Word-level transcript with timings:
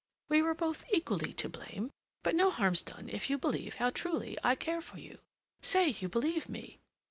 We 0.29 0.41
were 0.41 0.55
both 0.55 0.83
equally 0.91 1.31
to 1.33 1.47
blame, 1.47 1.91
but 2.23 2.33
no 2.33 2.49
harm's 2.49 2.81
done 2.81 3.07
if 3.07 3.29
you 3.29 3.37
believe 3.37 3.75
how 3.75 3.91
truly 3.91 4.35
I 4.43 4.55
care 4.55 4.81
for 4.81 4.97
you. 4.97 5.19
Say 5.61 5.89
you 5.89 6.09
believe 6.09 6.49
me!" 6.49 6.79